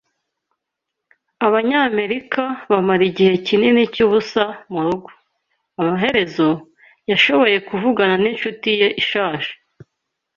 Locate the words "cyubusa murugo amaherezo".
3.93-6.47